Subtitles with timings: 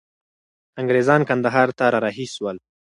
[0.81, 2.57] انګریزان کندهار ته را رهي سول.